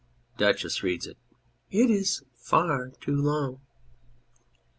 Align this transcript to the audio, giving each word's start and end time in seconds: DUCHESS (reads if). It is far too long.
DUCHESS 0.39 0.81
(reads 0.81 1.05
if). 1.05 1.15
It 1.69 1.91
is 1.91 2.23
far 2.35 2.89
too 3.01 3.15
long. 3.21 3.61